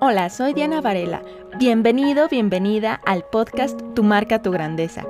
[0.00, 1.22] Hola, soy Diana Varela.
[1.58, 5.04] Bienvenido, bienvenida al podcast Tu marca, tu grandeza.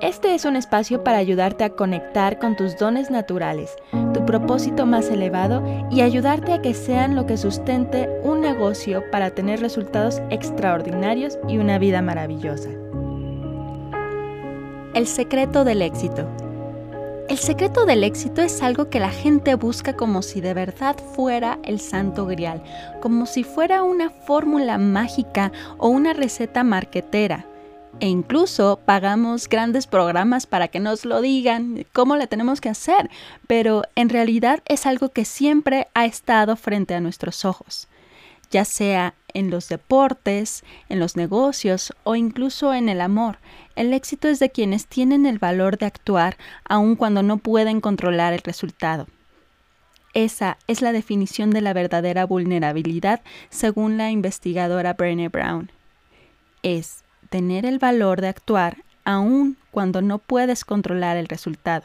[0.00, 3.74] Este es un espacio para ayudarte a conectar con tus dones naturales,
[4.14, 9.30] tu propósito más elevado y ayudarte a que sean lo que sustente un negocio para
[9.30, 12.68] tener resultados extraordinarios y una vida maravillosa.
[14.94, 16.28] El secreto del éxito.
[17.28, 21.58] El secreto del éxito es algo que la gente busca como si de verdad fuera
[21.62, 22.62] el santo grial,
[23.02, 27.44] como si fuera una fórmula mágica o una receta marquetera.
[28.00, 33.10] E incluso pagamos grandes programas para que nos lo digan, cómo le tenemos que hacer,
[33.46, 37.88] pero en realidad es algo que siempre ha estado frente a nuestros ojos,
[38.50, 43.38] ya sea en los deportes, en los negocios o incluso en el amor.
[43.76, 48.32] El éxito es de quienes tienen el valor de actuar aun cuando no pueden controlar
[48.32, 49.06] el resultado.
[50.14, 55.70] Esa es la definición de la verdadera vulnerabilidad según la investigadora Brené Brown.
[56.62, 61.84] Es tener el valor de actuar aun cuando no puedes controlar el resultado.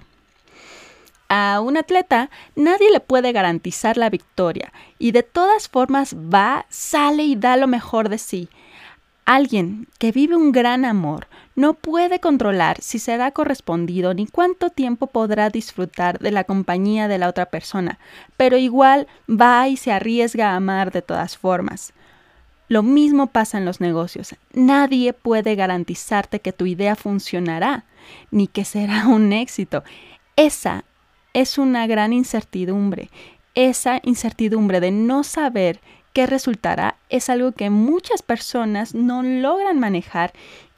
[1.35, 7.23] A un atleta nadie le puede garantizar la victoria y de todas formas va, sale
[7.23, 8.49] y da lo mejor de sí.
[9.25, 15.07] Alguien que vive un gran amor no puede controlar si será correspondido ni cuánto tiempo
[15.07, 17.97] podrá disfrutar de la compañía de la otra persona,
[18.37, 21.93] pero igual va y se arriesga a amar de todas formas.
[22.67, 24.35] Lo mismo pasa en los negocios.
[24.53, 27.85] Nadie puede garantizarte que tu idea funcionará,
[28.29, 29.83] ni que será un éxito.
[30.35, 30.83] Esa
[31.33, 33.09] es una gran incertidumbre.
[33.55, 35.79] Esa incertidumbre de no saber
[36.13, 40.33] qué resultará es algo que muchas personas no logran manejar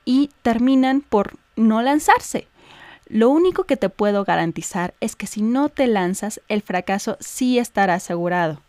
[0.06, 2.48] y terminan por no lanzarse.
[3.08, 7.60] Lo único que te puedo garantizar es que si no te lanzas, el fracaso sí
[7.60, 8.62] estará asegurado.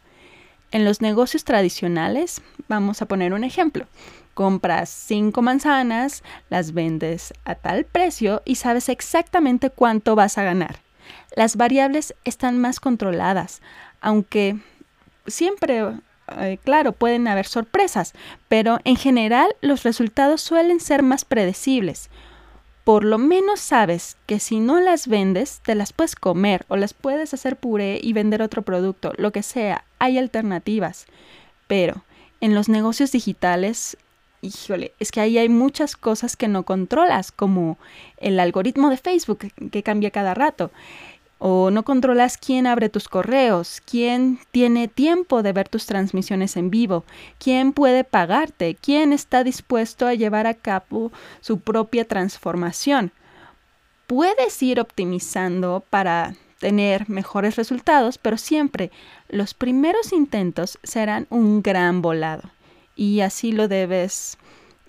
[0.73, 3.87] En los negocios tradicionales, vamos a poner un ejemplo.
[4.35, 10.86] Compras cinco manzanas, las vendes a tal precio y sabes exactamente cuánto vas a ganar.
[11.35, 13.61] Las variables están más controladas,
[14.01, 14.57] aunque
[15.27, 15.85] siempre,
[16.37, 18.15] eh, claro, pueden haber sorpresas,
[18.49, 22.11] pero en general los resultados suelen ser más predecibles.
[22.85, 26.95] Por lo menos sabes que si no las vendes, te las puedes comer o las
[26.95, 31.07] puedes hacer puré y vender otro producto, lo que sea, hay alternativas.
[31.67, 32.05] Pero
[32.41, 33.97] en los negocios digitales
[34.47, 37.79] híjole, es que ahí hay muchas cosas que no controlas, como
[38.19, 40.71] el algoritmo de Facebook que cambia cada rato.
[41.39, 46.71] O no controlas quién abre tus correos, quién tiene tiempo de ver tus transmisiones en
[46.71, 47.05] vivo,
[47.39, 53.13] quién puede pagarte, quién está dispuesto a llevar a cabo su propia transformación.
[54.07, 58.91] Puedes ir optimizando para tener mejores resultados, pero siempre
[59.29, 62.56] los primeros intentos serán un gran volado
[62.97, 64.39] y así lo debes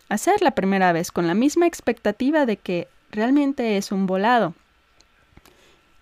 [0.10, 4.54] hacer la primera vez con la misma expectativa de que realmente es un volado.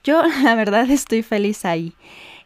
[0.04, 1.94] Yo la verdad estoy feliz ahí.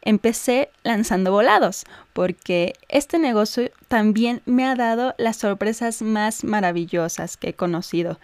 [0.01, 1.83] Empecé lanzando volados
[2.13, 8.17] porque este negocio también me ha dado las sorpresas más maravillosas que he conocido.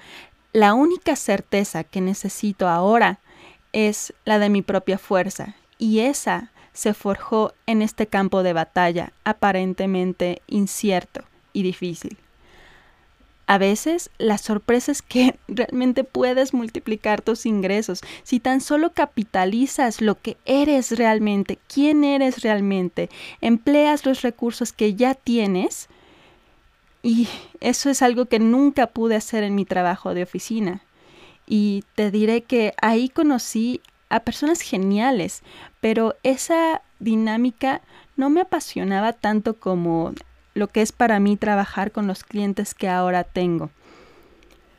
[0.53, 3.19] La única certeza que necesito ahora
[3.73, 9.13] es la de mi propia fuerza y esa se forjó en este campo de batalla
[9.23, 12.17] aparentemente incierto y difícil.
[13.47, 20.01] A veces la sorpresa es que realmente puedes multiplicar tus ingresos si tan solo capitalizas
[20.01, 23.09] lo que eres realmente, quién eres realmente,
[23.41, 25.87] empleas los recursos que ya tienes.
[27.01, 27.27] Y
[27.61, 30.81] eso es algo que nunca pude hacer en mi trabajo de oficina.
[31.47, 35.41] Y te diré que ahí conocí a personas geniales,
[35.81, 37.81] pero esa dinámica
[38.15, 40.13] no me apasionaba tanto como
[40.53, 43.69] lo que es para mí trabajar con los clientes que ahora tengo.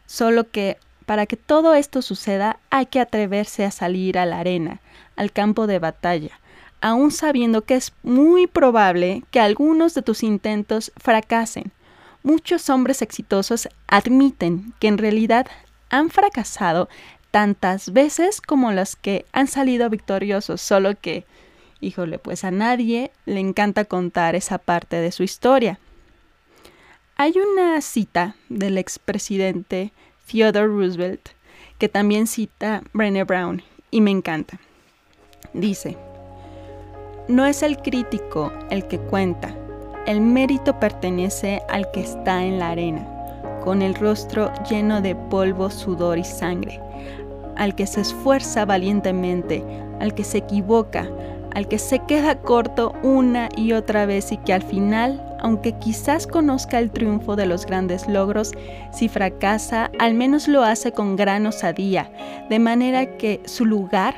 [0.07, 4.81] Solo que para que todo esto suceda hay que atreverse a salir a la arena,
[5.17, 6.41] al campo de batalla,
[6.81, 11.73] aun sabiendo que es muy probable que algunos de tus intentos fracasen.
[12.23, 15.47] Muchos hombres exitosos admiten que en realidad
[15.91, 16.89] han fracasado
[17.37, 21.27] tantas veces como los que han salido victoriosos, solo que,
[21.83, 25.79] híjole, pues a nadie le encanta contar esa parte de su historia.
[27.19, 29.93] Hay una cita del expresidente
[30.27, 31.29] Theodore Roosevelt
[31.77, 34.59] que también cita Brené Brown y me encanta.
[35.53, 35.99] Dice,
[37.29, 39.55] no es el crítico el que cuenta,
[40.07, 43.07] el mérito pertenece al que está en la arena,
[43.63, 46.81] con el rostro lleno de polvo, sudor y sangre,
[47.57, 49.65] al que se esfuerza valientemente,
[50.01, 51.09] al que se equivoca,
[51.55, 56.27] al que se queda corto una y otra vez y que al final, aunque quizás
[56.27, 58.53] conozca el triunfo de los grandes logros,
[58.93, 62.11] si fracasa, al menos lo hace con gran osadía,
[62.51, 64.15] de manera que su lugar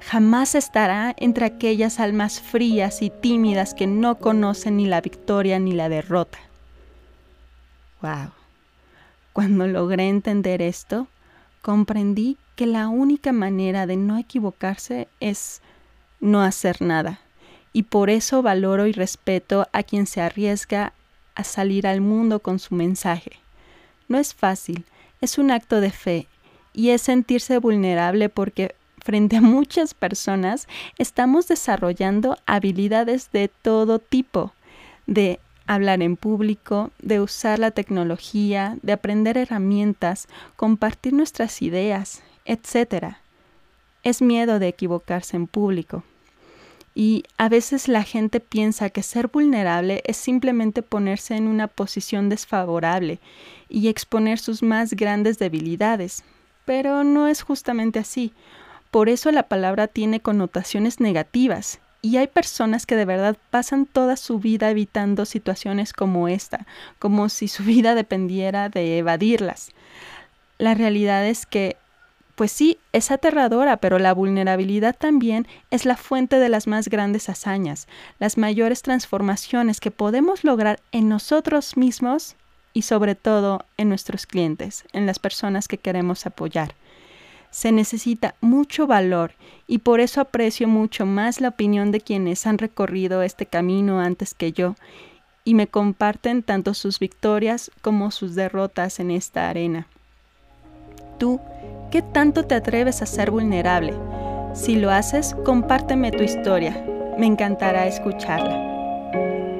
[0.00, 5.72] jamás estará entre aquellas almas frías y tímidas que no conocen ni la victoria ni
[5.72, 6.38] la derrota.
[8.00, 8.32] ¡Wow!
[9.32, 11.06] Cuando logré entender esto,
[11.62, 15.62] comprendí que la única manera de no equivocarse es
[16.20, 17.20] no hacer nada.
[17.72, 20.92] Y por eso valoro y respeto a quien se arriesga
[21.34, 23.32] a salir al mundo con su mensaje.
[24.08, 24.84] No es fácil,
[25.20, 26.26] es un acto de fe
[26.74, 30.68] y es sentirse vulnerable porque frente a muchas personas
[30.98, 34.52] estamos desarrollando habilidades de todo tipo,
[35.06, 43.16] de hablar en público, de usar la tecnología, de aprender herramientas, compartir nuestras ideas, etc.
[44.02, 46.04] Es miedo de equivocarse en público.
[46.94, 52.28] Y a veces la gente piensa que ser vulnerable es simplemente ponerse en una posición
[52.28, 53.18] desfavorable
[53.68, 56.22] y exponer sus más grandes debilidades.
[56.66, 58.34] Pero no es justamente así.
[58.90, 64.16] Por eso la palabra tiene connotaciones negativas y hay personas que de verdad pasan toda
[64.16, 66.66] su vida evitando situaciones como esta,
[66.98, 69.70] como si su vida dependiera de evadirlas.
[70.58, 71.76] La realidad es que,
[72.34, 77.28] pues sí, es aterradora, pero la vulnerabilidad también es la fuente de las más grandes
[77.28, 77.86] hazañas,
[78.18, 82.34] las mayores transformaciones que podemos lograr en nosotros mismos
[82.72, 86.74] y sobre todo en nuestros clientes, en las personas que queremos apoyar
[87.52, 89.32] se necesita mucho valor
[89.68, 94.34] y por eso aprecio mucho más la opinión de quienes han recorrido este camino antes
[94.34, 94.74] que yo
[95.44, 99.86] y me comparten tanto sus victorias como sus derrotas en esta arena.
[101.18, 101.40] Tú,
[101.90, 103.94] ¿qué tanto te atreves a ser vulnerable?
[104.54, 106.84] Si lo haces, compárteme tu historia.
[107.18, 109.51] Me encantará escucharla.